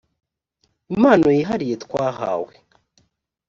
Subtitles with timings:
[0.93, 2.53] impano yihariye twahawe